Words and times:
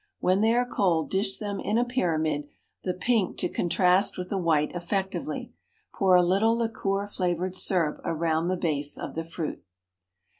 When 0.17 0.41
they 0.41 0.55
are 0.55 0.65
cold, 0.65 1.11
dish 1.11 1.37
them 1.37 1.59
in 1.59 1.77
a 1.77 1.85
pyramid, 1.85 2.47
the 2.83 2.95
pink 2.95 3.37
to 3.37 3.47
contrast 3.47 4.17
with 4.17 4.29
the 4.29 4.37
white 4.39 4.71
effectively. 4.71 5.53
Pour 5.93 6.15
a 6.15 6.23
little 6.23 6.57
liqueur 6.57 7.05
flavored 7.05 7.53
syrup 7.53 8.01
round 8.03 8.49
the 8.49 8.57
base 8.57 8.97
of 8.97 9.13
the 9.13 9.23
fruit. 9.23 9.63